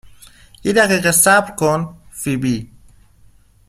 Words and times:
یه 0.63 0.73
دقیقه 0.73 1.11
صبر 1.11 1.51
کن، 1.55 1.97
فیبی 2.23 2.71